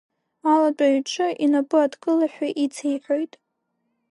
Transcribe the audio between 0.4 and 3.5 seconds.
Алатәаҩ иҿы инапы адкылашәа ицеиҳәоит.